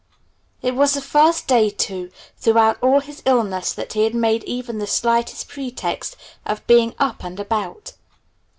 [0.63, 2.09] It was the first day, too,
[2.39, 7.23] throughout all his illness that he had made even the slightest pretext of being up
[7.23, 7.93] and about.